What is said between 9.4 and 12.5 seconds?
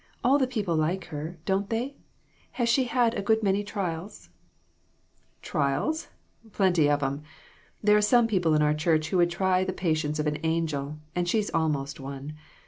the patience of an angel, and she's almost one.